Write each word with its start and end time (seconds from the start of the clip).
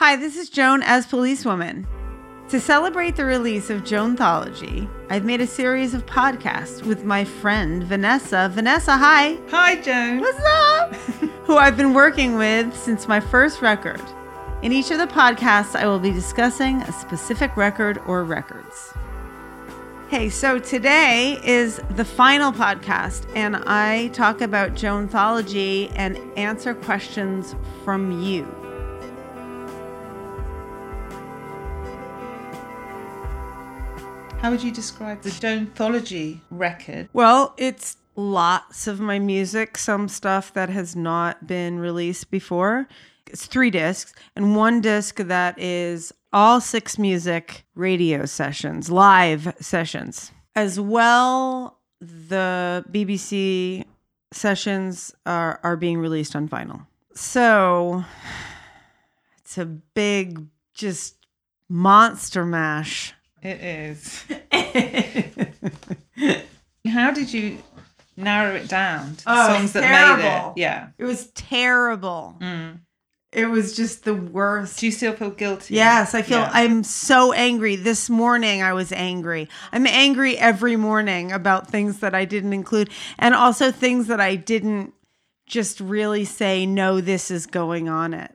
Hi, 0.00 0.14
this 0.14 0.36
is 0.36 0.48
Joan 0.48 0.84
As 0.84 1.08
Police 1.08 1.44
Woman. 1.44 1.84
To 2.50 2.60
celebrate 2.60 3.16
the 3.16 3.24
release 3.24 3.68
of 3.68 3.82
Joanthology, 3.82 4.88
I've 5.10 5.24
made 5.24 5.40
a 5.40 5.46
series 5.46 5.92
of 5.92 6.06
podcasts 6.06 6.84
with 6.84 7.02
my 7.02 7.24
friend 7.24 7.82
Vanessa. 7.82 8.48
Vanessa, 8.54 8.96
hi. 8.96 9.38
Hi, 9.50 9.74
Joan. 9.80 10.20
What's 10.20 10.38
up? 10.38 10.94
Who 11.46 11.56
I've 11.56 11.76
been 11.76 11.94
working 11.94 12.36
with 12.36 12.76
since 12.76 13.08
my 13.08 13.18
first 13.18 13.60
record. 13.60 14.00
In 14.62 14.70
each 14.70 14.92
of 14.92 14.98
the 14.98 15.08
podcasts, 15.08 15.74
I 15.74 15.88
will 15.88 15.98
be 15.98 16.12
discussing 16.12 16.80
a 16.82 16.92
specific 16.92 17.56
record 17.56 18.00
or 18.06 18.22
records. 18.22 18.94
Hey, 20.10 20.28
so 20.30 20.60
today 20.60 21.40
is 21.42 21.80
the 21.96 22.04
final 22.04 22.52
podcast, 22.52 23.28
and 23.34 23.56
I 23.66 24.10
talk 24.12 24.42
about 24.42 24.74
Joanthology 24.76 25.90
and 25.96 26.16
answer 26.38 26.72
questions 26.72 27.56
from 27.82 28.22
you. 28.22 28.46
How 34.40 34.52
would 34.52 34.62
you 34.62 34.70
describe 34.70 35.22
the 35.22 35.30
Joanthology 35.30 36.40
record? 36.50 37.08
Well, 37.12 37.54
it's 37.56 37.96
lots 38.14 38.86
of 38.86 39.00
my 39.00 39.18
music, 39.18 39.76
some 39.76 40.08
stuff 40.08 40.54
that 40.54 40.68
has 40.70 40.94
not 40.94 41.48
been 41.48 41.80
released 41.80 42.30
before. 42.30 42.86
It's 43.26 43.46
three 43.46 43.70
discs, 43.70 44.14
and 44.36 44.54
one 44.54 44.80
disc 44.80 45.16
that 45.16 45.58
is 45.58 46.12
all 46.32 46.60
six 46.60 46.98
music 46.98 47.64
radio 47.74 48.26
sessions, 48.26 48.90
live 48.90 49.56
sessions. 49.60 50.30
As 50.54 50.78
well, 50.78 51.80
the 52.00 52.84
BBC 52.92 53.84
sessions 54.32 55.12
are, 55.26 55.58
are 55.64 55.76
being 55.76 55.98
released 55.98 56.36
on 56.36 56.48
vinyl. 56.48 56.86
So 57.12 58.04
it's 59.38 59.58
a 59.58 59.66
big, 59.66 60.46
just 60.74 61.16
monster 61.68 62.46
mash. 62.46 63.14
It 63.48 63.60
is. 63.62 64.24
How 66.92 67.10
did 67.12 67.32
you 67.32 67.58
narrow 68.16 68.54
it 68.56 68.68
down 68.68 69.16
to 69.16 69.24
the 69.24 69.32
Oh, 69.32 69.46
songs 69.48 69.72
that 69.72 70.16
made 70.18 70.26
it? 70.26 70.52
Yeah. 70.60 70.88
It 70.98 71.04
was 71.04 71.28
terrible. 71.30 72.36
Mm. 72.40 72.80
It 73.32 73.46
was 73.46 73.76
just 73.76 74.04
the 74.04 74.14
worst. 74.14 74.78
Do 74.80 74.86
you 74.86 74.92
still 74.92 75.12
feel 75.12 75.30
guilty? 75.30 75.74
Yes, 75.74 76.14
I 76.14 76.22
feel 76.22 76.38
Yeah. 76.40 76.50
I'm 76.52 76.82
so 76.82 77.32
angry. 77.32 77.76
This 77.76 78.08
morning 78.10 78.62
I 78.62 78.72
was 78.72 78.90
angry. 78.92 79.48
I'm 79.72 79.86
angry 79.86 80.36
every 80.38 80.76
morning 80.76 81.30
about 81.32 81.68
things 81.70 82.00
that 82.00 82.14
I 82.14 82.24
didn't 82.24 82.52
include 82.54 82.90
and 83.18 83.34
also 83.34 83.70
things 83.70 84.06
that 84.08 84.20
I 84.20 84.34
didn't 84.34 84.94
just 85.46 85.80
really 85.80 86.24
say 86.24 86.66
no 86.66 87.00
this 87.00 87.30
is 87.30 87.46
going 87.46 87.88
on 87.88 88.14
it. 88.14 88.34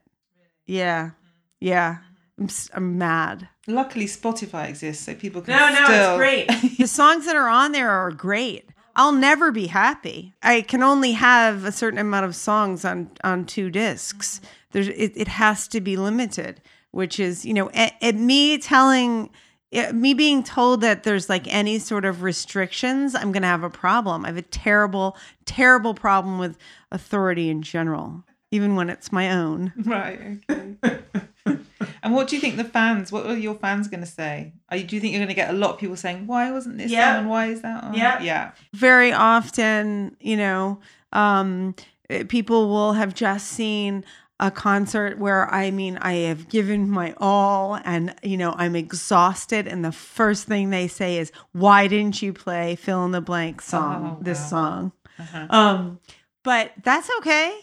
Yeah. 0.66 1.12
Yeah. 1.60 1.98
I'm 2.40 2.48
I'm 2.74 2.98
mad. 2.98 3.50
Luckily, 3.68 4.06
Spotify 4.06 4.68
exists, 4.70 5.06
so 5.06 5.16
people 5.16 5.42
can 5.42 5.56
No, 5.58 5.70
no, 5.70 5.86
still. 5.86 6.20
It's 6.20 6.58
great. 6.68 6.78
the 6.78 6.88
songs 6.88 7.26
that 7.26 7.36
are 7.36 7.48
on 7.48 7.72
there 7.72 7.90
are 7.90 8.12
great. 8.12 8.70
I'll 8.96 9.12
never 9.14 9.52
be 9.52 9.68
happy. 9.68 10.34
I 10.44 10.62
can 10.62 10.84
only 10.84 11.14
have 11.14 11.64
a 11.66 11.72
certain 11.72 11.98
amount 12.00 12.26
of 12.26 12.36
songs 12.36 12.84
on 12.86 13.10
on 13.24 13.46
two 13.46 13.70
discs. 13.72 14.42
There's 14.72 14.90
it, 14.90 15.14
it 15.16 15.28
has 15.28 15.68
to 15.70 15.82
be 15.82 15.96
limited, 15.98 16.62
which 16.92 17.20
is 17.20 17.46
you 17.46 17.54
know 17.54 17.70
at, 17.72 17.94
at 18.02 18.16
me 18.16 18.58
telling. 18.58 19.30
it- 19.72 19.96
me 19.96 20.14
being 20.14 20.44
told 20.44 20.82
that 20.82 21.02
there's 21.02 21.30
like 21.30 21.48
any 21.52 21.80
sort 21.80 22.06
of 22.06 22.22
restrictions, 22.22 23.16
I'm 23.16 23.32
going 23.32 23.42
to 23.42 23.48
have 23.48 23.64
a 23.64 23.72
problem. 23.72 24.24
I 24.24 24.28
have 24.28 24.38
a 24.38 24.44
terrible, 24.44 25.18
terrible 25.46 25.96
problem 25.96 26.38
with 26.38 26.60
authority 26.92 27.50
in 27.50 27.64
general, 27.64 28.24
even 28.52 28.76
when 28.76 28.92
it's 28.92 29.12
my 29.12 29.32
own. 29.32 29.74
Right. 29.76 30.20
Okay. 30.48 30.76
and 32.04 32.14
what 32.14 32.28
do 32.28 32.36
you 32.36 32.42
think 32.42 32.58
the 32.58 32.64
fans? 32.64 33.12
What 33.12 33.26
are 33.26 33.36
your 33.38 33.56
fans 33.56 33.88
going 33.88 34.02
to 34.02 34.06
say? 34.22 34.54
Are 34.70 34.78
you, 34.78 34.84
do 34.84 34.96
you 34.96 35.02
think 35.02 35.14
you're 35.14 35.20
going 35.22 35.30
to 35.30 35.34
get 35.34 35.50
a 35.50 35.58
lot 35.58 35.72
of 35.72 35.80
people 35.80 35.96
saying, 35.96 36.28
"Why 36.28 36.52
wasn't 36.52 36.78
this 36.78 36.92
Yeah. 36.92 37.12
on? 37.14 37.20
and 37.22 37.30
Why 37.30 37.48
is 37.48 37.62
that 37.62 37.84
on?" 37.84 37.94
Yeah. 37.96 38.22
Yeah. 38.22 38.52
very 38.74 39.12
often, 39.14 40.16
you 40.20 40.38
know, 40.38 40.80
um, 41.14 41.76
eh, 42.10 42.24
people 42.24 42.70
will 42.70 42.94
have 42.94 43.14
just 43.16 43.48
seen 43.48 44.04
a 44.40 44.52
concert 44.52 45.18
where 45.20 45.50
I 45.54 45.72
mean, 45.72 45.98
I 46.02 46.14
have 46.30 46.50
given 46.50 46.90
my 46.90 47.14
all 47.18 47.80
and, 47.86 48.14
you 48.24 48.36
know, 48.36 48.54
I'm 48.58 48.76
exhausted. 48.76 49.68
And 49.68 49.86
the 49.86 49.92
first 49.94 50.48
thing 50.48 50.70
they 50.72 50.88
say 50.88 51.18
is, 51.18 51.32
why 51.54 51.88
didn't 51.88 52.22
you 52.22 52.34
play 52.34 52.76
fill 52.76 53.06
in 53.06 53.12
the 53.12 53.22
blank 53.22 53.62
song, 53.62 54.18
Oh, 54.20 54.24
this 54.24 54.40
wow. 54.42 54.48
song? 54.48 54.92
Uh-huh. 55.20 55.48
Um, 55.50 56.00
but 56.44 56.74
that's 56.84 57.10
okay. 57.20 57.58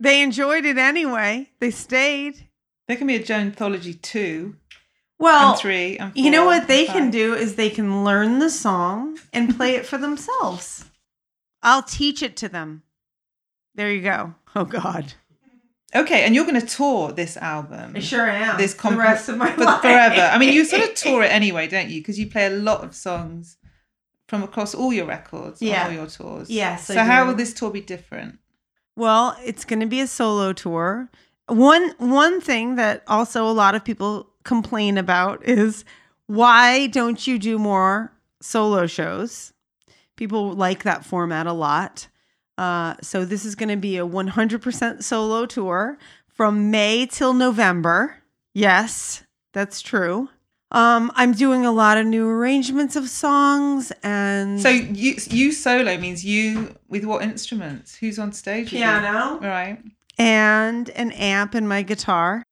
They 0.00 0.22
enjoyed 0.22 0.64
it 0.64 0.78
anyway. 0.78 1.50
They 1.60 1.70
stayed. 1.70 2.48
There 2.90 2.96
can 2.96 3.06
be 3.06 3.14
a 3.14 3.22
Joanthology 3.22 4.02
two 4.02 4.56
Well, 5.16 5.52
and 5.52 5.60
three 5.60 5.96
and 5.96 6.12
four. 6.12 6.20
You 6.24 6.28
know 6.28 6.44
what 6.44 6.66
they 6.66 6.86
and 6.88 6.92
can 6.92 7.10
do 7.12 7.34
is 7.34 7.54
they 7.54 7.70
can 7.70 8.02
learn 8.02 8.40
the 8.40 8.50
song 8.50 9.16
and 9.32 9.56
play 9.56 9.76
it 9.76 9.86
for 9.86 9.96
themselves. 9.96 10.86
I'll 11.62 11.84
teach 11.84 12.20
it 12.20 12.36
to 12.38 12.48
them. 12.48 12.82
There 13.76 13.92
you 13.92 14.02
go. 14.02 14.34
Oh 14.56 14.64
God, 14.64 15.14
Okay, 15.94 16.24
and 16.24 16.34
you're 16.34 16.44
going 16.44 16.60
to 16.60 16.66
tour 16.66 17.12
this 17.12 17.36
album. 17.36 17.92
I 17.94 18.00
sure 18.00 18.28
am. 18.28 18.58
This 18.58 18.74
the 18.74 18.96
rest 18.96 19.28
of 19.28 19.36
my 19.36 19.54
but 19.54 19.66
life 19.66 19.82
forever. 19.82 20.22
I 20.22 20.36
mean, 20.38 20.52
you 20.52 20.64
sort 20.64 20.82
of 20.82 20.94
tour 20.96 21.22
it 21.22 21.30
anyway, 21.30 21.68
don't 21.68 21.90
you? 21.90 22.00
Because 22.00 22.18
you 22.18 22.28
play 22.28 22.46
a 22.46 22.50
lot 22.50 22.82
of 22.82 22.96
songs 22.96 23.56
from 24.26 24.42
across 24.42 24.74
all 24.74 24.92
your 24.92 25.06
records 25.06 25.62
Yeah. 25.62 25.82
on 25.82 25.86
all 25.86 25.92
your 25.92 26.06
tours. 26.08 26.50
Yes, 26.50 26.90
I 26.90 26.94
So 26.94 27.04
how 27.04 27.22
do. 27.22 27.28
will 27.28 27.36
this 27.36 27.54
tour 27.54 27.70
be 27.70 27.82
different? 27.82 28.40
Well, 28.96 29.36
it's 29.44 29.64
going 29.64 29.78
to 29.78 29.86
be 29.86 30.00
a 30.00 30.08
solo 30.08 30.52
tour. 30.52 31.08
One 31.50 31.94
one 31.98 32.40
thing 32.40 32.76
that 32.76 33.02
also 33.06 33.46
a 33.46 33.52
lot 33.52 33.74
of 33.74 33.84
people 33.84 34.28
complain 34.44 34.96
about 34.98 35.44
is 35.44 35.84
why 36.26 36.86
don't 36.86 37.26
you 37.26 37.38
do 37.38 37.58
more 37.58 38.12
solo 38.40 38.86
shows? 38.86 39.52
People 40.16 40.52
like 40.52 40.84
that 40.84 41.04
format 41.04 41.46
a 41.46 41.52
lot. 41.52 42.08
Uh, 42.56 42.94
so 43.00 43.24
this 43.24 43.44
is 43.44 43.54
going 43.54 43.70
to 43.70 43.76
be 43.76 43.96
a 43.96 44.06
100% 44.06 45.02
solo 45.02 45.46
tour 45.46 45.98
from 46.28 46.70
May 46.70 47.06
till 47.06 47.32
November. 47.32 48.16
Yes, 48.52 49.24
that's 49.52 49.80
true. 49.80 50.28
Um, 50.72 51.10
I'm 51.16 51.32
doing 51.32 51.66
a 51.66 51.72
lot 51.72 51.98
of 51.98 52.06
new 52.06 52.28
arrangements 52.28 52.94
of 52.94 53.08
songs 53.08 53.92
and 54.04 54.60
So 54.60 54.68
you 54.68 55.16
you 55.30 55.50
solo 55.50 55.96
means 55.96 56.24
you 56.24 56.76
with 56.88 57.04
what 57.04 57.22
instruments? 57.22 57.96
Who's 57.96 58.20
on 58.20 58.32
stage? 58.32 58.70
piano 58.70 59.40
Right. 59.42 59.82
And 60.20 60.90
an 60.90 61.12
amp 61.12 61.54
and 61.54 61.66
my 61.68 61.82
guitar. 61.82 62.42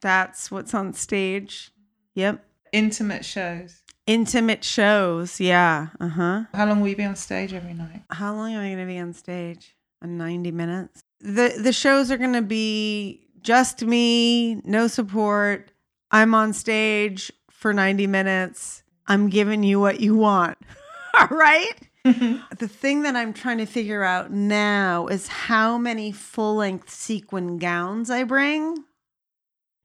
That's 0.00 0.50
what's 0.50 0.72
on 0.74 0.92
stage. 0.92 1.72
Yep. 2.14 2.44
Intimate 2.72 3.24
shows. 3.24 3.82
Intimate 4.06 4.62
shows. 4.62 5.40
Yeah. 5.40 5.88
Uh 5.98 6.08
huh. 6.08 6.42
How 6.54 6.66
long 6.66 6.80
will 6.80 6.88
you 6.88 6.96
be 6.96 7.04
on 7.04 7.16
stage 7.16 7.52
every 7.52 7.74
night? 7.74 8.02
How 8.10 8.32
long 8.32 8.52
am 8.52 8.60
I 8.60 8.68
going 8.68 8.78
to 8.78 8.86
be 8.86 8.98
on 8.98 9.12
stage? 9.12 9.74
Uh, 10.02 10.06
90 10.06 10.52
minutes. 10.52 11.00
The 11.20 11.58
the 11.60 11.72
shows 11.72 12.10
are 12.10 12.16
going 12.16 12.34
to 12.34 12.42
be 12.42 13.26
just 13.40 13.82
me, 13.82 14.56
no 14.64 14.86
support. 14.86 15.72
I'm 16.12 16.34
on 16.34 16.52
stage 16.52 17.32
for 17.50 17.72
90 17.72 18.06
minutes. 18.06 18.84
I'm 19.08 19.28
giving 19.28 19.64
you 19.64 19.80
what 19.80 20.00
you 20.00 20.14
want. 20.14 20.58
All 21.18 21.28
right? 21.36 21.85
The 22.58 22.68
thing 22.68 23.02
that 23.02 23.16
I'm 23.16 23.32
trying 23.32 23.58
to 23.58 23.66
figure 23.66 24.02
out 24.02 24.30
now 24.30 25.06
is 25.08 25.28
how 25.28 25.76
many 25.78 26.12
full 26.12 26.56
length 26.56 26.90
sequin 26.90 27.58
gowns 27.58 28.10
I 28.10 28.24
bring. 28.24 28.84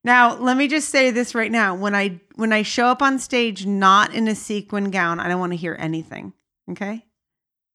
Now, 0.03 0.35
let 0.35 0.57
me 0.57 0.67
just 0.67 0.89
say 0.89 1.11
this 1.11 1.35
right 1.35 1.51
now. 1.51 1.75
When 1.75 1.93
I 1.93 2.21
when 2.35 2.53
I 2.53 2.63
show 2.63 2.87
up 2.87 3.01
on 3.01 3.19
stage 3.19 3.65
not 3.65 4.13
in 4.13 4.27
a 4.27 4.35
sequin 4.35 4.89
gown, 4.91 5.19
I 5.19 5.27
don't 5.27 5.39
want 5.39 5.53
to 5.53 5.57
hear 5.57 5.75
anything. 5.79 6.33
Okay? 6.71 7.05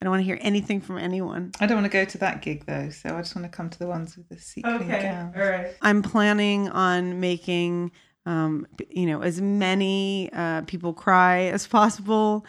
I 0.01 0.05
don't 0.05 0.11
want 0.11 0.21
to 0.21 0.25
hear 0.25 0.39
anything 0.41 0.81
from 0.81 0.99
anyone. 0.99 1.53
I 1.61 1.67
don't 1.67 1.77
want 1.77 1.91
to 1.91 1.93
go 1.93 2.05
to 2.05 2.19
that 2.19 2.43
gig 2.43 2.67
though, 2.67 2.91
so 2.91 3.17
I 3.17 3.21
just 3.21 3.35
want 3.35 3.51
to 3.51 3.57
come 3.57 3.71
to 3.71 3.79
the 3.79 3.87
ones 3.87 4.17
with 4.17 4.29
the 4.29 4.39
sequin 4.39 4.75
okay, 4.75 5.03
gowns. 5.03 5.35
All 5.37 5.43
right. 5.43 5.75
I'm 5.83 6.03
planning 6.03 6.69
on 6.69 7.21
making 7.21 7.93
um, 8.27 8.67
you 8.91 9.07
know, 9.07 9.23
as 9.23 9.41
many 9.41 10.29
uh, 10.33 10.63
people 10.63 10.93
cry 10.93 11.45
as 11.45 11.67
possible 11.67 12.45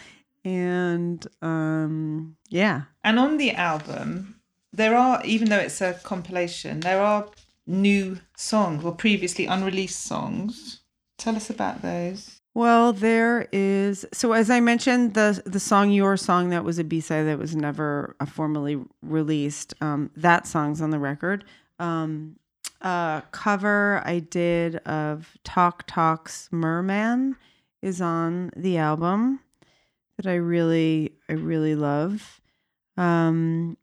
and 0.48 1.28
um 1.42 2.38
yeah. 2.50 2.84
And 3.04 3.20
on 3.20 3.38
the 3.38 3.52
album, 3.52 4.40
there 4.72 4.96
are, 4.96 5.22
even 5.26 5.50
though 5.50 5.60
it's 5.60 5.82
a 5.82 5.94
compilation, 5.94 6.80
there 6.80 7.02
are 7.02 7.28
new 7.66 8.20
songs 8.38 8.86
or 8.86 8.94
previously 8.96 9.46
unreleased 9.46 10.00
songs. 10.00 10.82
Tell 11.18 11.36
us 11.36 11.50
about 11.50 11.82
those. 11.82 12.40
Well, 12.54 12.94
there 12.94 13.50
is. 13.52 14.06
So 14.14 14.32
as 14.32 14.50
I 14.50 14.62
mentioned, 14.62 15.14
the 15.14 15.42
the 15.46 15.60
song 15.60 15.92
"Your 15.92 16.16
Song" 16.16 16.50
that 16.50 16.64
was 16.64 16.80
a 16.80 16.84
B 16.84 17.02
side 17.02 17.28
that 17.28 17.38
was 17.38 17.56
never 17.56 18.16
uh, 18.20 18.26
formally 18.26 18.80
released. 19.02 19.74
Um, 19.82 20.12
that 20.16 20.48
song's 20.48 20.82
on 20.82 20.92
the 20.92 21.00
record. 21.00 21.44
Um, 21.80 22.38
a 22.82 23.24
cover 23.32 24.02
I 24.06 24.20
did 24.20 24.78
of 24.78 25.38
Talk 25.44 25.86
Talk's 25.88 26.50
"Myrrhman" 26.52 27.36
is 27.82 28.02
on 28.02 28.52
the 28.56 28.78
album 28.78 29.42
that 30.18 30.28
I 30.28 30.36
really 30.36 31.14
I 31.30 31.34
really 31.34 31.76
love. 31.76 32.42
Um, 32.98 33.78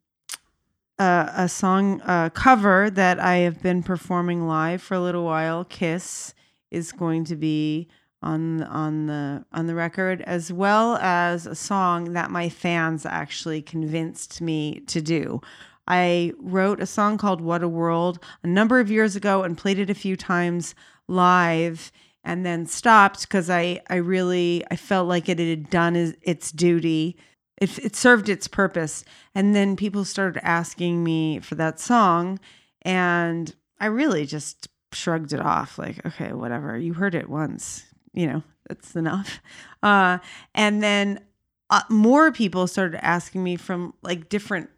a, 0.98 1.30
a 1.36 1.48
song 1.48 2.00
a 2.02 2.30
cover 2.34 2.90
that 2.90 3.18
I 3.18 3.38
have 3.38 3.62
been 3.62 3.82
performing 3.82 4.46
live 4.46 4.82
for 4.82 4.94
a 4.94 5.00
little 5.00 5.24
while. 5.24 5.64
Kiss 5.64 6.34
is 6.70 6.92
going 6.92 7.24
to 7.24 7.36
be 7.36 7.88
on 8.22 8.62
on 8.64 9.06
the 9.06 9.44
on 9.52 9.66
the 9.66 9.74
record, 9.74 10.22
as 10.22 10.52
well 10.52 10.96
as 10.96 11.46
a 11.46 11.54
song 11.54 12.12
that 12.12 12.30
my 12.30 12.48
fans 12.48 13.06
actually 13.06 13.62
convinced 13.62 14.40
me 14.40 14.80
to 14.86 15.00
do. 15.00 15.40
I 15.86 16.32
wrote 16.38 16.80
a 16.80 16.86
song 16.86 17.18
called 17.18 17.40
What 17.40 17.62
a 17.62 17.68
World 17.68 18.18
a 18.42 18.46
number 18.46 18.80
of 18.80 18.90
years 18.90 19.16
ago 19.16 19.42
and 19.42 19.56
played 19.56 19.78
it 19.78 19.90
a 19.90 19.94
few 19.94 20.16
times 20.16 20.74
live 21.06 21.92
and 22.24 22.44
then 22.44 22.66
stopped 22.66 23.22
because 23.22 23.50
I, 23.50 23.80
I 23.88 23.96
really 23.96 24.64
I 24.70 24.76
felt 24.76 25.08
like 25.08 25.28
it 25.28 25.38
had 25.38 25.70
done 25.70 26.14
its 26.22 26.50
duty. 26.50 27.16
It, 27.58 27.78
it 27.78 27.96
served 27.96 28.28
its 28.28 28.48
purpose. 28.48 29.04
And 29.34 29.54
then 29.54 29.76
people 29.76 30.04
started 30.04 30.44
asking 30.44 31.04
me 31.04 31.40
for 31.40 31.54
that 31.56 31.78
song 31.78 32.40
and 32.82 33.54
I 33.78 33.86
really 33.86 34.26
just 34.26 34.68
shrugged 34.92 35.32
it 35.32 35.40
off 35.40 35.78
like, 35.78 36.04
okay, 36.06 36.32
whatever. 36.32 36.76
You 36.78 36.94
heard 36.94 37.14
it 37.14 37.28
once, 37.28 37.84
you 38.12 38.26
know, 38.26 38.42
that's 38.68 38.96
enough. 38.96 39.40
Uh, 39.82 40.16
and 40.54 40.82
then 40.82 41.20
uh, 41.68 41.82
more 41.90 42.32
people 42.32 42.66
started 42.66 43.04
asking 43.04 43.44
me 43.44 43.54
from 43.54 43.92
like 44.00 44.30
different 44.30 44.70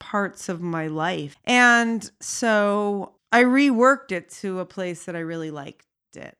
parts 0.00 0.48
of 0.48 0.62
my 0.62 0.86
life. 0.86 1.36
And 1.44 2.10
so 2.20 3.12
I 3.30 3.42
reworked 3.42 4.12
it 4.12 4.30
to 4.40 4.60
a 4.60 4.64
place 4.64 5.04
that 5.04 5.14
I 5.14 5.18
really 5.18 5.50
liked 5.50 5.87
it. 6.16 6.36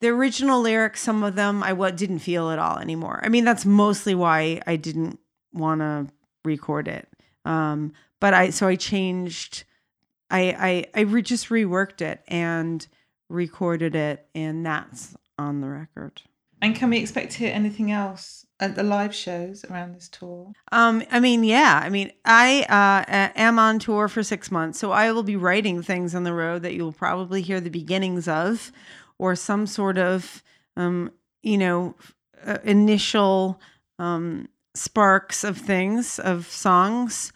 The 0.00 0.08
original 0.08 0.60
lyrics, 0.60 1.00
some 1.00 1.22
of 1.22 1.36
them 1.36 1.62
I 1.62 1.72
what 1.72 1.96
didn't 1.96 2.18
feel 2.20 2.50
at 2.50 2.58
all 2.58 2.78
anymore. 2.78 3.20
I 3.22 3.28
mean, 3.28 3.44
that's 3.44 3.64
mostly 3.64 4.14
why 4.14 4.60
I 4.66 4.76
didn't 4.76 5.18
want 5.52 5.80
to 5.80 6.08
record 6.44 6.88
it. 6.88 7.08
Um, 7.44 7.92
but 8.20 8.34
I 8.34 8.50
so 8.50 8.66
I 8.66 8.76
changed. 8.76 9.64
I 10.30 10.84
I 10.94 11.00
I 11.00 11.00
re- 11.02 11.22
just 11.22 11.48
reworked 11.48 12.00
it 12.00 12.22
and 12.26 12.86
recorded 13.28 13.94
it, 13.94 14.26
and 14.34 14.66
that's 14.66 15.14
on 15.38 15.60
the 15.60 15.68
record. 15.68 16.22
And 16.60 16.74
can 16.74 16.90
we 16.90 16.98
expect 16.98 17.32
to 17.32 17.38
hear 17.38 17.52
anything 17.52 17.90
else 17.90 18.46
at 18.62 18.76
the 18.76 18.82
live 18.84 19.12
shows 19.12 19.64
around 19.64 19.94
this 19.94 20.08
tour? 20.08 20.52
Um, 20.70 21.02
I 21.10 21.18
mean, 21.18 21.42
yeah. 21.42 21.80
I 21.82 21.88
mean, 21.88 22.12
I 22.24 22.62
uh, 22.68 23.32
am 23.34 23.58
on 23.58 23.80
tour 23.80 24.06
for 24.06 24.22
six 24.22 24.52
months, 24.52 24.78
so 24.78 24.92
I 24.92 25.10
will 25.10 25.24
be 25.24 25.34
writing 25.34 25.82
things 25.82 26.14
on 26.14 26.22
the 26.22 26.32
road 26.32 26.62
that 26.62 26.72
you'll 26.72 26.92
probably 26.92 27.42
hear 27.42 27.60
the 27.60 27.70
beginnings 27.70 28.28
of, 28.28 28.70
or 29.18 29.34
some 29.34 29.66
sort 29.66 29.98
of, 29.98 30.44
um, 30.76 31.10
you 31.42 31.58
know, 31.58 31.96
uh, 32.46 32.58
initial 32.62 33.60
um, 33.98 34.48
sparks 34.74 35.42
of 35.42 35.58
things 35.58 36.20
of 36.20 36.46
songs. 36.46 37.32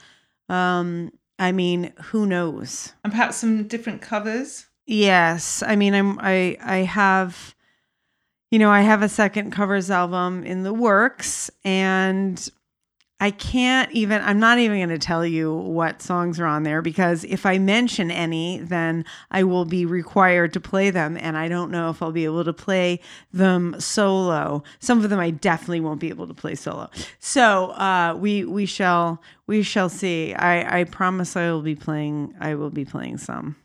Um, 0.49 1.11
I 1.41 1.51
mean, 1.51 1.93
who 2.05 2.25
knows? 2.25 2.93
And 3.03 3.13
perhaps 3.13 3.39
some 3.39 3.67
different 3.67 4.01
covers. 4.01 4.67
Yes, 4.87 5.65
I 5.67 5.75
mean, 5.75 5.93
I'm 5.93 6.21
I 6.21 6.57
I 6.63 6.77
have 6.79 7.56
you 8.51 8.59
know, 8.59 8.71
I 8.71 8.83
have 8.83 9.03
a 9.03 9.09
second 9.09 9.51
covers 9.51 9.91
album 9.91 10.45
in 10.45 10.63
the 10.63 10.73
works 10.73 11.51
and 11.65 12.49
I 13.19 13.31
can't 13.31 13.91
even, 13.93 14.21
I'm 14.21 14.39
not 14.39 14.59
even 14.59 14.77
going 14.77 14.91
to 14.91 14.99
tell 14.99 15.25
you 15.25 15.55
what 15.55 16.03
songs 16.03 16.39
are 16.39 16.45
on 16.45 16.65
there 16.65 16.83
because 16.83 17.25
if 17.25 17.47
I 17.47 17.57
mention 17.57 18.11
any, 18.11 18.59
then 18.59 19.07
I 19.31 19.43
will 19.43 19.65
be 19.65 19.87
required 19.87 20.53
to 20.53 20.61
play 20.61 20.91
them. 20.91 21.17
And 21.19 21.35
I 21.37 21.49
don't 21.49 21.71
know 21.71 21.89
if 21.89 22.03
I'll 22.03 22.13
be 22.13 22.27
able 22.27 22.45
to 22.45 22.53
play 22.53 23.01
them 23.33 23.81
solo. 23.81 24.63
Some 24.81 25.03
of 25.03 25.09
them 25.09 25.19
I 25.19 25.31
definitely 25.31 25.81
won't 25.81 25.99
be 25.99 26.11
able 26.11 26.27
to 26.27 26.35
play 26.35 26.57
solo. 26.57 26.91
So 27.19 27.71
uh, 27.71 28.15
we, 28.19 28.45
we 28.45 28.67
shall, 28.67 29.23
we 29.47 29.63
shall 29.63 29.89
see. 29.89 30.35
I, 30.35 30.81
I 30.81 30.85
promise 30.85 31.37
I 31.37 31.51
will 31.51 31.63
be 31.63 31.75
playing, 31.75 32.35
I 32.39 32.55
will 32.55 32.71
be 32.71 32.85
playing 32.85 33.17
some. 33.17 33.57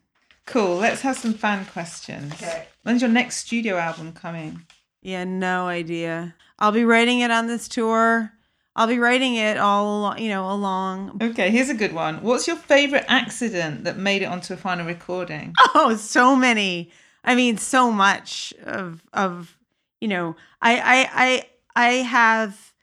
Cool. 0.45 0.78
Let's 0.78 1.01
have 1.01 1.18
some 1.18 1.33
fan 1.33 1.66
questions. 1.66 2.33
Okay. 2.33 2.68
When's 2.83 3.01
your 3.01 3.12
next 3.12 3.38
studio 3.38 3.78
album 3.78 4.13
coming? 4.13 4.66
Yeah, 5.01 5.24
no 5.24 5.68
idea. 5.68 6.36
I'll 6.60 6.72
be 6.72 6.86
writing 6.86 7.19
it 7.19 7.31
on 7.31 7.48
this 7.48 7.68
tour. 7.68 8.31
I'll 8.75 8.88
be 8.88 9.00
writing 9.00 9.36
it 9.36 9.57
all 9.57 10.00
along, 10.00 10.19
you 10.19 10.30
know, 10.30 10.50
along. 10.50 11.19
Okay, 11.22 11.50
here's 11.50 11.69
a 11.69 11.74
good 11.74 11.94
one. 11.94 12.22
What's 12.24 12.48
your 12.48 12.56
favorite 12.56 13.06
accident 13.07 13.83
that 13.83 13.98
made 13.98 14.22
it 14.22 14.25
onto 14.25 14.54
a 14.54 14.57
final 14.57 14.86
recording? 14.86 15.54
Oh, 15.74 15.95
so 15.95 16.36
many. 16.36 16.92
I 17.24 17.36
mean, 17.36 17.57
so 17.57 17.92
much 17.92 18.54
of 18.63 19.04
of 19.13 19.57
you 20.00 20.07
know, 20.07 20.36
I 20.62 20.78
I 20.80 21.10
I 21.13 21.44
I 21.75 21.92
have 22.04 22.74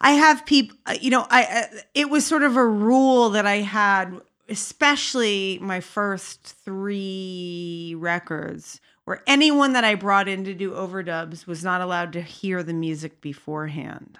I 0.00 0.12
have 0.12 0.46
people, 0.46 0.76
you 1.00 1.10
know, 1.10 1.26
I 1.30 1.66
it 1.94 2.10
was 2.10 2.26
sort 2.26 2.42
of 2.42 2.56
a 2.56 2.66
rule 2.66 3.30
that 3.30 3.46
I 3.46 3.56
had 3.58 4.20
especially 4.52 5.58
my 5.62 5.80
first 5.80 6.54
3 6.64 7.96
records 7.98 8.80
where 9.04 9.22
anyone 9.26 9.72
that 9.72 9.82
I 9.82 9.94
brought 9.94 10.28
in 10.28 10.44
to 10.44 10.52
do 10.52 10.72
overdubs 10.72 11.46
was 11.46 11.64
not 11.64 11.80
allowed 11.80 12.12
to 12.12 12.20
hear 12.20 12.62
the 12.62 12.74
music 12.74 13.22
beforehand. 13.22 14.18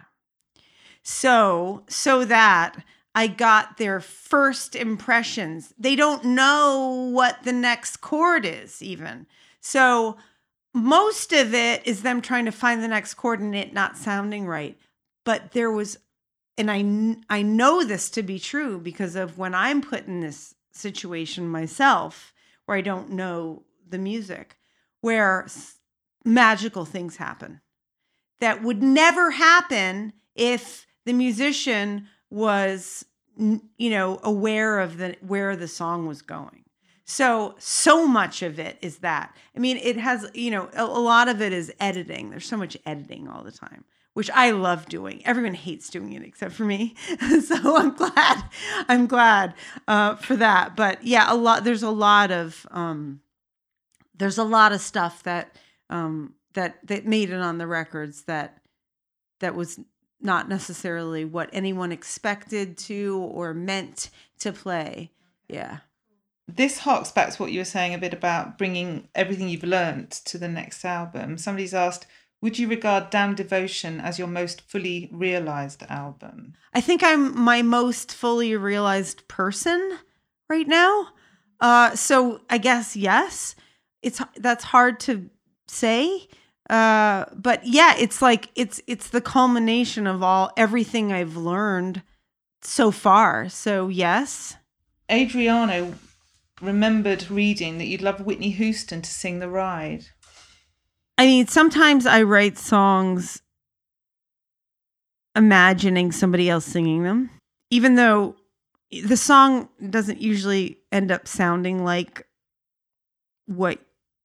So, 1.03 1.85
so 1.87 2.25
that 2.25 2.83
I 3.15 3.27
got 3.27 3.77
their 3.77 4.01
first 4.01 4.75
impressions. 4.75 5.75
They 5.79 5.97
don't 5.97 6.25
know 6.25 7.11
what 7.13 7.43
the 7.43 7.53
next 7.53 7.99
chord 7.99 8.47
is, 8.47 8.83
even. 8.83 9.27
So, 9.61 10.17
most 10.75 11.35
of 11.35 11.53
it 11.53 11.87
is 11.87 12.01
them 12.01 12.23
trying 12.23 12.47
to 12.47 12.53
find 12.53 12.83
the 12.83 12.89
next 12.89 13.15
chord 13.15 13.41
and 13.41 13.55
it 13.55 13.75
not 13.75 13.99
sounding 13.99 14.47
right. 14.47 14.79
But 15.25 15.53
there 15.53 15.71
was, 15.71 15.99
and 16.59 16.71
I, 16.71 17.39
I 17.39 17.43
know 17.43 17.85
this 17.85 18.11
to 18.11 18.23
be 18.23 18.39
true 18.39 18.79
because 18.79 19.17
of 19.17 19.39
when 19.39 19.55
I'm 19.55 19.81
put 19.81 20.07
in 20.07 20.21
this 20.21 20.55
situation 20.73 21.49
myself 21.49 22.33
where 22.67 22.77
I 22.77 22.83
don't 22.83 23.11
know 23.11 23.63
the 23.89 23.99
music 23.99 24.57
where 25.01 25.47
magical 26.25 26.85
things 26.85 27.17
happen 27.17 27.61
that 28.41 28.63
would 28.63 28.83
never 28.83 29.31
happen 29.33 30.13
if 30.35 30.87
the 31.05 31.13
musician 31.13 32.09
was 32.31 33.05
you 33.39 33.91
know 33.91 34.21
aware 34.23 34.81
of 34.81 34.99
the 34.99 35.17
where 35.21 35.57
the 35.57 35.69
song 35.69 36.07
was 36.07 36.23
going. 36.23 36.65
So 37.05 37.55
so 37.59 38.07
much 38.07 38.43
of 38.43 38.59
it 38.59 38.79
is 38.81 38.99
that. 38.99 39.35
I 39.57 39.59
mean 39.59 39.77
it 39.79 39.97
has 39.97 40.29
you 40.35 40.51
know 40.51 40.69
a, 40.75 40.85
a, 40.85 40.85
lot 40.85 41.29
of 41.29 41.41
it 41.41 41.53
is 41.53 41.73
editing. 41.81 42.31
There's 42.31 42.47
so 42.47 42.57
much 42.57 42.77
editing 42.87 43.29
all 43.29 43.43
the 43.43 43.53
time 43.53 43.85
which 44.15 44.31
i 44.35 44.51
love 44.51 44.87
doing 44.87 45.23
everyone 45.25 45.55
hates 45.55 45.89
doing 45.91 46.13
it 46.13 46.23
except 46.23 46.53
for 46.53 46.65
me 46.65 46.95
so 47.45 47.77
i'm 47.77 47.95
glad 47.95 48.45
i'm 48.89 49.07
glad 49.07 49.55
uh, 49.89 50.15
for 50.17 50.37
that 50.37 50.77
but 50.77 51.03
yeah 51.05 51.33
a 51.33 51.35
lot 51.35 51.65
there's 51.65 51.83
a 51.83 51.91
lot 51.91 52.31
of 52.31 52.67
um, 52.71 53.21
there's 54.15 54.39
a 54.39 54.45
lot 54.45 54.73
of 54.73 54.81
stuff 54.81 55.23
that 55.23 55.57
um, 55.91 56.35
that 56.55 56.77
that 56.87 57.07
made 57.07 57.31
it 57.31 57.41
on 57.41 57.59
the 57.59 57.67
records 57.67 58.23
that 58.25 58.59
that 59.41 59.55
was 59.55 59.81
not 60.21 60.49
necessarily 60.49 61.25
what 61.25 61.51
anyone 61.53 61.93
expected 61.93 62.79
to 62.79 63.19
or 63.33 63.53
meant 63.53 64.11
to 64.39 64.53
play. 64.53 65.11
Yeah. 65.49 65.79
This 66.49 66.79
harks 66.79 67.11
back 67.11 67.33
to 67.33 67.43
what 67.43 67.53
you 67.53 67.61
were 67.61 67.65
saying 67.65 67.95
a 67.95 67.99
bit 67.99 68.13
about 68.13 68.59
bringing 68.59 69.09
everything 69.15 69.49
you've 69.49 69.65
learned 69.65 70.11
to 70.11 70.39
the 70.39 70.49
next 70.49 70.85
album. 70.85 71.39
Somebody's 71.39 71.75
asked, 71.75 72.07
would 72.43 72.59
you 72.59 72.69
regard 72.69 73.11
Damn 73.11 73.37
Devotion 73.37 74.01
as 74.01 74.19
your 74.19 74.27
most 74.27 74.63
fully 74.63 75.09
realized 75.13 75.85
album? 75.89 76.55
I 76.75 76.81
think 76.81 77.03
I'm 77.03 77.39
my 77.39 77.63
most 77.63 78.13
fully 78.13 78.57
realized 78.57 79.27
person 79.29 79.99
right 80.51 80.67
now. 80.67 81.09
Uh, 81.61 81.95
so 81.95 82.41
I 82.51 82.59
guess 82.59 82.97
yes. 82.97 83.55
It's 84.03 84.21
that's 84.37 84.65
hard 84.65 84.99
to 85.01 85.31
say. 85.69 86.27
Uh 86.69 87.27
but 87.35 87.67
yeah 87.67 87.95
it's 87.99 88.21
like 88.23 88.51
it's 88.55 88.81
it's 88.87 89.09
the 89.09 89.21
culmination 89.21 90.07
of 90.07 90.23
all 90.23 90.53
everything 90.57 91.13
i've 91.13 91.37
learned 91.37 92.03
so 92.63 92.91
far. 92.91 93.49
So 93.49 93.89
yes. 93.89 94.57
Adriano 95.11 95.95
remembered 96.61 97.31
reading 97.31 97.79
that 97.79 97.87
you'd 97.87 98.03
love 98.03 98.21
whitney 98.21 98.51
houston 98.51 99.03
to 99.03 99.11
sing 99.11 99.41
the 99.41 99.49
ride 99.49 100.07
i 101.19 101.27
mean 101.27 101.47
sometimes 101.47 102.07
i 102.07 102.23
write 102.23 102.59
songs 102.59 103.43
imagining 105.35 106.13
somebody 106.13 106.49
else 106.51 106.65
singing 106.65 107.03
them 107.03 107.31
even 107.71 107.95
though 107.95 108.37
the 109.05 109.17
song 109.17 109.69
doesn't 109.89 110.21
usually 110.21 110.79
end 110.93 111.11
up 111.11 111.27
sounding 111.27 111.83
like 111.83 112.27
what 113.47 113.79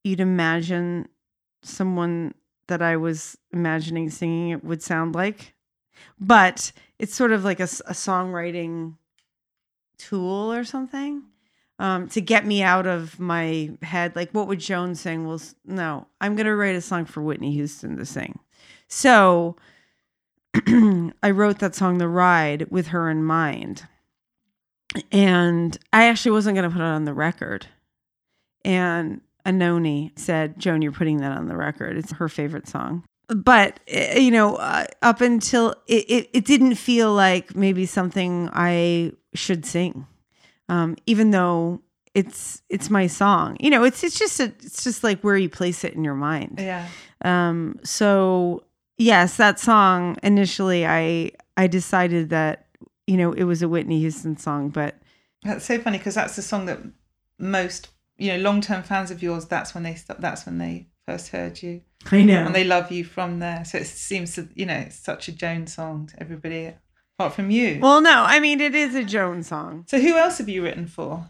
you'd 0.03 0.20
imagine 0.20 1.08
someone 1.63 2.34
that 2.67 2.82
I 2.82 2.98
was 2.98 3.38
imagining 3.53 4.10
singing 4.10 4.50
it 4.50 4.63
would 4.63 4.84
sound 4.84 5.15
like. 5.15 5.53
But 6.20 6.72
it's 7.00 7.15
sort 7.15 7.32
of 7.32 7.44
like 7.44 7.60
a, 7.60 7.63
a 7.63 7.94
songwriting 7.94 8.96
tool 9.98 10.53
or 10.53 10.63
something 10.63 11.24
um, 11.79 12.07
to 12.10 12.22
get 12.22 12.46
me 12.46 12.63
out 12.63 12.88
of 12.88 13.19
my 13.19 13.72
head. 13.81 14.15
Like, 14.15 14.31
what 14.31 14.48
would 14.48 14.60
Joan 14.60 14.96
sing? 14.96 15.27
Well, 15.27 15.41
no, 15.65 16.07
I'm 16.19 16.36
going 16.36 16.46
to 16.46 16.55
write 16.55 16.75
a 16.75 16.81
song 16.81 17.05
for 17.05 17.22
Whitney 17.22 17.51
Houston 17.53 17.98
to 17.98 18.05
sing. 18.05 18.39
So 18.88 19.55
I 21.24 21.31
wrote 21.31 21.60
that 21.60 21.75
song, 21.75 21.98
The 21.98 22.07
Ride, 22.07 22.69
with 22.72 22.88
her 22.88 23.10
in 23.10 23.24
mind. 23.24 23.84
and 25.12 25.77
I 25.93 26.05
actually 26.05 26.31
wasn't 26.31 26.55
going 26.55 26.69
to 26.69 26.74
put 26.75 26.81
it 26.81 26.86
on 26.86 27.05
the 27.05 27.13
record. 27.13 27.67
And 28.65 29.22
Anohni 29.46 30.17
said, 30.17 30.60
Joan, 30.60 30.81
you're 30.81 30.91
putting 30.91 31.17
that 31.17 31.31
on 31.31 31.48
the 31.48 31.55
record. 31.55 31.98
It's 31.98 32.12
her 32.13 32.27
favorite 32.27 32.67
song. 32.67 33.03
But, 33.29 33.79
eh, 33.88 34.19
you 34.19 34.31
know, 34.31 34.55
uh, 34.55 34.86
up 35.01 35.22
until 35.22 35.72
it, 35.88 36.05
it, 36.10 36.29
it, 36.34 36.46
didn't 36.46 36.75
feel 36.75 37.13
like 37.13 37.55
maybe 37.55 37.86
something 37.86 38.50
I 38.53 39.12
should 39.34 39.65
sing, 39.65 40.07
um, 40.69 40.95
even 41.05 41.31
though 41.31 41.81
it's 42.13 42.63
it's 42.69 42.89
my 42.89 43.07
song. 43.07 43.57
You 43.59 43.69
know, 43.69 43.83
it's 43.83 44.03
it's 44.03 44.17
just 44.17 44.39
a, 44.39 44.45
it's 44.45 44.83
just 44.83 45.03
like 45.03 45.21
where 45.21 45.38
you 45.38 45.50
place 45.50 45.83
it 45.83 45.93
in 45.93 46.03
your 46.03 46.15
mind. 46.15 46.55
Yeah. 46.57 46.88
Um. 47.24 47.79
So 47.83 48.63
yes, 48.97 49.38
that 49.38 49.59
song 49.59 50.17
initially, 50.24 50.86
I 50.88 51.31
I 51.55 51.67
decided 51.67 52.29
that 52.29 52.67
you 53.05 53.17
know, 53.17 53.31
it 53.31 53.43
was 53.43 53.62
a 53.62 53.69
Whitney 53.69 54.00
Houston 54.00 54.38
song, 54.38 54.69
but 54.69 54.95
that's 55.43 55.65
so 55.65 55.79
funny 55.79 55.97
because 55.97 56.15
that's 56.15 56.36
the 56.36 56.41
song 56.41 56.65
that 56.65 56.79
most 57.39 57.89
you 58.17 58.33
know 58.33 58.39
long 58.39 58.62
term 58.62 58.83
fans 58.83 59.12
of 59.12 59.24
yours. 59.24 59.45
That's 59.45 59.74
when 59.74 59.83
they 59.83 59.97
that's 60.19 60.45
when 60.45 60.57
they 60.57 60.88
first 61.05 61.29
heard 61.29 61.62
you. 61.62 61.81
I 62.12 62.24
know, 62.24 62.45
and 62.45 62.55
they 62.55 62.63
love 62.63 62.91
you 62.91 63.03
from 63.03 63.39
there. 63.39 63.63
So 63.63 63.77
it 63.77 63.86
seems 63.86 64.36
to 64.36 64.50
you 64.55 64.65
know 64.65 64.75
it's 64.75 64.97
such 64.97 65.27
a 65.27 65.31
Joan 65.31 65.67
song 65.67 66.07
to 66.07 66.19
everybody 66.19 66.74
apart 67.17 67.33
from 67.33 67.50
you. 67.50 67.79
Well, 67.81 68.01
no, 68.01 68.24
I 68.27 68.39
mean 68.39 68.62
it 68.62 68.75
is 68.75 68.95
a 68.95 69.03
Joan 69.03 69.43
song. 69.43 69.86
So 69.88 70.00
who 70.00 70.15
else 70.17 70.38
have 70.38 70.50
you 70.50 70.63
written 70.63 70.88
for? 70.88 71.29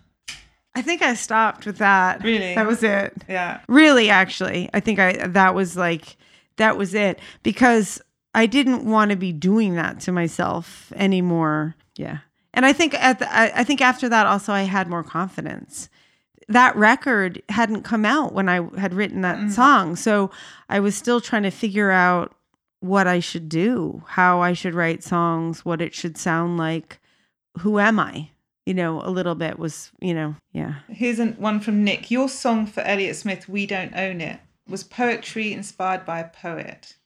I 0.75 0.81
think 0.81 1.01
I 1.01 1.15
stopped 1.15 1.65
with 1.65 1.79
that. 1.79 2.23
Really, 2.23 2.53
that 2.53 2.67
was 2.67 2.83
it. 2.83 3.13
Yeah, 3.27 3.61
really, 3.67 4.09
actually, 4.09 4.69
I 4.73 4.79
think 4.79 4.99
I 4.99 5.27
that 5.27 5.55
was 5.55 5.77
like 5.77 6.17
that 6.57 6.77
was 6.77 6.93
it 6.93 7.19
because 7.41 8.01
I 8.35 8.45
didn't 8.45 8.85
want 8.85 9.11
to 9.11 9.17
be 9.17 9.31
doing 9.31 9.75
that 9.75 9.99
to 10.01 10.11
myself 10.11 10.91
anymore. 10.95 11.75
Yeah. 11.95 12.19
And 12.53 12.65
I 12.65 12.73
think 12.73 12.93
at 12.93 13.19
the, 13.19 13.33
I, 13.33 13.61
I 13.61 13.63
think 13.63 13.81
after 13.81 14.09
that 14.09 14.27
also 14.27 14.53
I 14.53 14.63
had 14.63 14.87
more 14.87 15.03
confidence. 15.03 15.89
That 16.47 16.75
record 16.75 17.41
hadn't 17.49 17.83
come 17.83 18.05
out 18.05 18.33
when 18.33 18.47
I 18.47 18.67
had 18.77 18.93
written 18.93 19.21
that 19.21 19.37
mm. 19.37 19.51
song. 19.51 19.95
So 19.95 20.31
I 20.69 20.79
was 20.79 20.95
still 20.95 21.19
trying 21.19 21.43
to 21.43 21.51
figure 21.51 21.91
out 21.91 22.36
what 22.79 23.07
I 23.07 23.19
should 23.19 23.49
do, 23.49 24.03
how 24.07 24.41
I 24.41 24.53
should 24.53 24.75
write 24.75 25.03
songs, 25.03 25.65
what 25.65 25.81
it 25.81 25.93
should 25.93 26.17
sound 26.17 26.57
like. 26.57 26.99
Who 27.59 27.79
am 27.79 27.99
I? 27.99 28.29
You 28.65 28.73
know, 28.73 29.01
a 29.01 29.09
little 29.09 29.35
bit 29.35 29.57
was, 29.57 29.91
you 29.99 30.13
know, 30.13 30.35
yeah. 30.51 30.75
Here's 30.89 31.19
one 31.19 31.59
from 31.59 31.83
Nick. 31.83 32.11
Your 32.11 32.29
song 32.29 32.65
for 32.65 32.81
Elliott 32.81 33.15
Smith, 33.15 33.47
We 33.47 33.65
Don't 33.65 33.95
Own 33.95 34.21
It, 34.21 34.39
was 34.67 34.83
poetry 34.83 35.53
inspired 35.53 36.05
by 36.05 36.19
a 36.19 36.27
poet. 36.27 36.97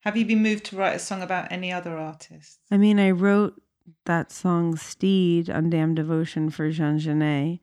Have 0.00 0.16
you 0.16 0.24
been 0.24 0.42
moved 0.42 0.64
to 0.66 0.76
write 0.76 0.94
a 0.94 1.00
song 1.00 1.22
about 1.22 1.50
any 1.50 1.72
other 1.72 1.96
artist? 1.96 2.60
I 2.70 2.76
mean, 2.76 3.00
I 3.00 3.10
wrote 3.10 3.60
that 4.04 4.30
song 4.30 4.76
Steed 4.76 5.50
on 5.50 5.70
Damn 5.70 5.94
Devotion 5.94 6.50
for 6.50 6.70
Jean 6.70 6.98
Genet, 6.98 7.60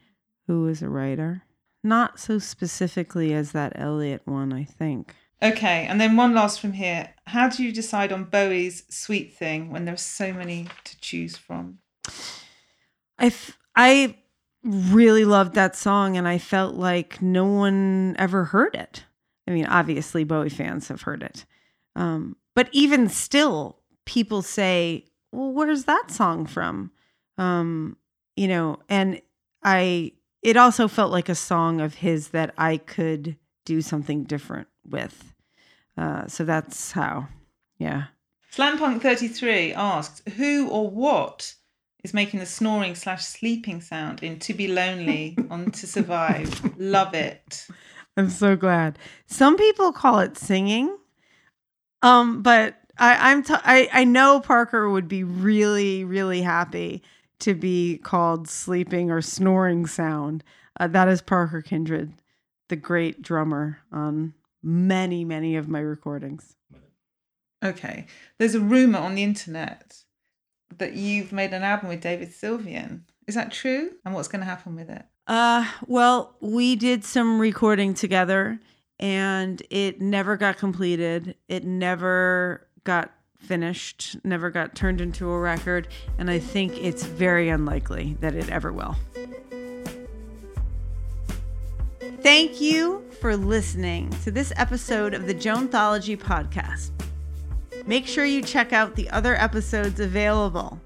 who 0.47 0.67
is 0.67 0.81
a 0.81 0.89
writer. 0.89 1.43
Not 1.83 2.19
so 2.19 2.39
specifically 2.39 3.33
as 3.33 3.51
that 3.51 3.73
Elliott 3.75 4.21
one, 4.25 4.51
I 4.51 4.63
think. 4.63 5.15
Okay, 5.41 5.85
and 5.89 5.99
then 5.99 6.15
one 6.15 6.33
last 6.33 6.61
from 6.61 6.73
here. 6.73 7.13
How 7.27 7.49
do 7.49 7.63
you 7.63 7.73
decide 7.73 8.11
on 8.13 8.25
Bowie's 8.25 8.83
Sweet 8.89 9.35
Thing 9.35 9.71
when 9.71 9.85
there's 9.85 10.01
so 10.01 10.31
many 10.31 10.67
to 10.85 10.99
choose 11.01 11.35
from? 11.35 11.79
I, 13.17 13.27
f- 13.27 13.57
I 13.75 14.17
really 14.63 15.25
loved 15.25 15.55
that 15.55 15.75
song 15.75 16.15
and 16.15 16.27
I 16.27 16.37
felt 16.37 16.75
like 16.75 17.21
no 17.21 17.45
one 17.45 18.15
ever 18.17 18.45
heard 18.45 18.75
it. 18.75 19.03
I 19.47 19.51
mean, 19.51 19.65
obviously, 19.65 20.23
Bowie 20.23 20.49
fans 20.49 20.87
have 20.87 21.01
heard 21.01 21.21
it. 21.21 21.45
Um, 21.95 22.37
but 22.55 22.69
even 22.71 23.09
still, 23.09 23.79
people 24.05 24.41
say, 24.41 25.05
well, 25.33 25.51
where's 25.51 25.83
that 25.85 26.09
song 26.09 26.45
from? 26.45 26.91
Um, 27.37 27.97
you 28.37 28.47
know, 28.47 28.79
and 28.87 29.21
I, 29.61 30.13
it 30.41 30.55
also 30.55 30.87
felt 30.87 31.11
like 31.11 31.27
a 31.27 31.35
song 31.35 31.81
of 31.81 31.95
his 31.95 32.29
that 32.29 32.53
I 32.57 32.77
could 32.77 33.35
do 33.65 33.81
something 33.81 34.23
different 34.23 34.67
with. 34.87 35.33
Uh, 35.97 36.27
so 36.27 36.43
that's 36.43 36.91
how, 36.91 37.27
yeah. 37.77 38.05
Slanpunk33 38.53 39.73
asks, 39.75 40.21
who 40.35 40.69
or 40.69 40.89
what 40.89 41.55
is 42.03 42.13
making 42.13 42.39
the 42.39 42.45
snoring 42.45 42.95
slash 42.95 43.25
sleeping 43.25 43.81
sound 43.81 44.21
in 44.21 44.39
To 44.39 44.53
Be 44.53 44.67
Lonely 44.67 45.37
on 45.49 45.71
To 45.71 45.87
Survive? 45.87 46.77
Love 46.77 47.13
it. 47.13 47.67
I'm 48.15 48.29
so 48.29 48.55
glad. 48.55 48.99
Some 49.27 49.57
people 49.57 49.91
call 49.91 50.19
it 50.19 50.37
singing. 50.37 50.97
Um, 52.03 52.41
but 52.43 52.75
I, 52.97 53.31
I'm 53.31 53.43
t- 53.43 53.53
I, 53.55 53.89
I 53.91 54.03
know 54.03 54.39
Parker 54.39 54.89
would 54.89 55.07
be 55.07 55.23
really 55.23 56.03
really 56.03 56.41
happy 56.41 57.01
to 57.39 57.55
be 57.55 57.97
called 57.97 58.47
sleeping 58.47 59.09
or 59.09 59.21
snoring 59.21 59.87
sound. 59.87 60.43
Uh, 60.79 60.87
that 60.87 61.07
is 61.07 61.21
Parker 61.21 61.61
Kindred, 61.61 62.13
the 62.69 62.75
great 62.75 63.21
drummer 63.21 63.79
on 63.91 64.33
many 64.63 65.25
many 65.25 65.55
of 65.55 65.67
my 65.67 65.79
recordings. 65.79 66.55
Okay, 67.63 68.07
there's 68.39 68.55
a 68.55 68.59
rumor 68.59 68.99
on 68.99 69.15
the 69.15 69.23
internet 69.23 70.03
that 70.77 70.93
you've 70.93 71.31
made 71.31 71.53
an 71.53 71.63
album 71.63 71.89
with 71.89 72.01
David 72.01 72.29
Sylvian. 72.29 73.01
Is 73.27 73.35
that 73.35 73.51
true? 73.51 73.91
And 74.03 74.13
what's 74.13 74.27
going 74.27 74.41
to 74.41 74.45
happen 74.45 74.75
with 74.75 74.89
it? 74.89 75.05
Uh, 75.27 75.65
well, 75.87 76.35
we 76.41 76.75
did 76.75 77.05
some 77.05 77.39
recording 77.39 77.93
together 77.93 78.59
and 78.99 79.61
it 79.69 80.01
never 80.01 80.35
got 80.35 80.57
completed. 80.57 81.35
It 81.47 81.63
never 81.63 82.67
got 82.83 83.11
finished, 83.37 84.17
never 84.23 84.49
got 84.49 84.75
turned 84.75 85.01
into 85.01 85.29
a 85.29 85.39
record, 85.39 85.87
and 86.17 86.31
I 86.31 86.39
think 86.39 86.81
it's 86.81 87.03
very 87.03 87.49
unlikely 87.49 88.17
that 88.21 88.33
it 88.33 88.49
ever 88.49 88.71
will. 88.71 88.95
Thank 92.23 92.61
you 92.61 93.03
for 93.19 93.35
listening 93.35 94.09
to 94.23 94.31
this 94.31 94.53
episode 94.55 95.13
of 95.13 95.27
the 95.27 95.33
Joanthology 95.33 96.17
podcast. 96.17 96.91
Make 97.85 98.07
sure 98.07 98.23
you 98.23 98.41
check 98.41 98.71
out 98.71 98.95
the 98.95 99.09
other 99.09 99.35
episodes 99.35 99.99
available. 99.99 100.79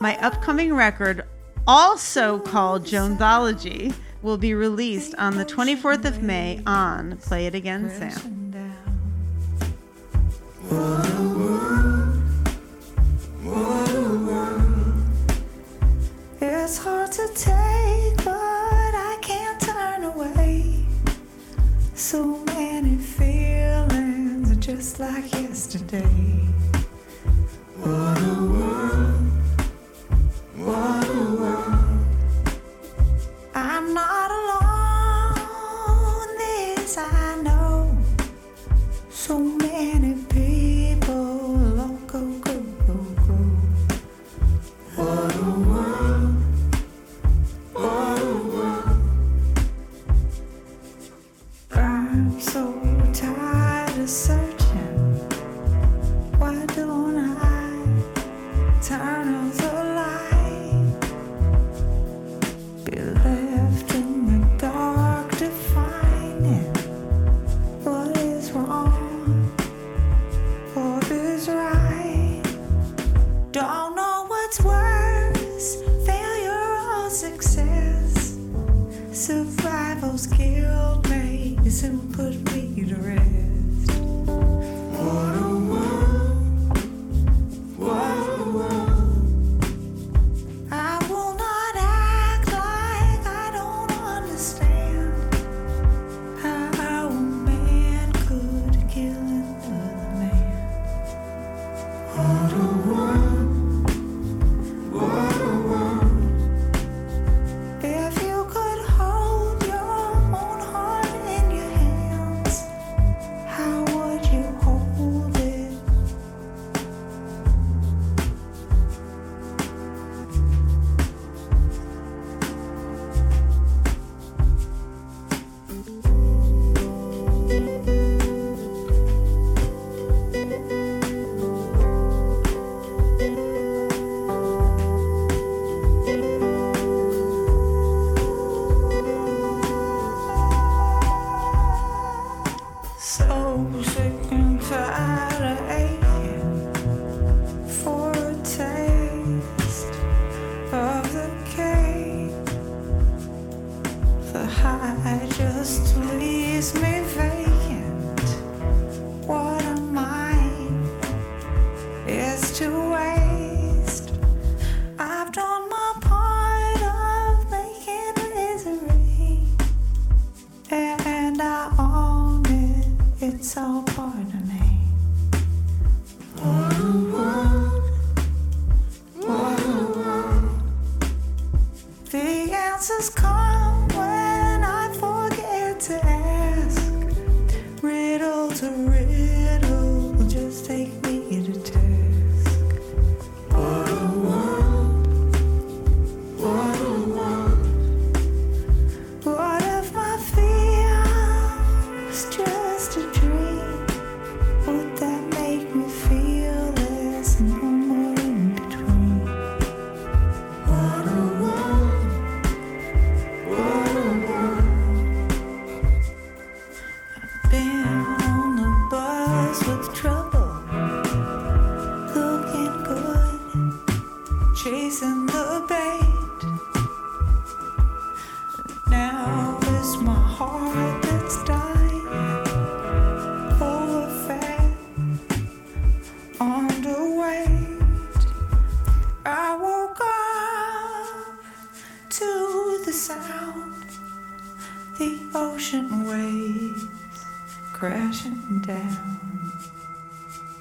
My 0.00 0.16
upcoming 0.24 0.72
record, 0.74 1.26
also 1.66 2.38
called 2.38 2.86
Joanthology, 2.86 3.92
will 4.22 4.38
be 4.38 4.54
released 4.54 5.14
on 5.16 5.36
the 5.36 5.44
24th 5.44 6.06
of 6.06 6.22
May 6.22 6.62
on 6.66 7.18
Play 7.18 7.44
It 7.46 7.54
Again 7.54 7.90
Sam. 7.90 8.52
What 10.70 11.06
a 11.06 11.22
world, 11.38 12.16
what 13.44 13.94
a 13.94 14.00
world. 14.26 15.32
It's 16.40 16.78
hard 16.78 17.12
to 17.12 17.28
take, 17.34 17.85
So 22.16 22.42
many 22.46 22.96
feelings, 22.96 24.50
are 24.50 24.54
just 24.54 24.98
like 24.98 25.30
yesterday. 25.34 26.55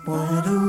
What 0.06 0.46
a 0.46 0.64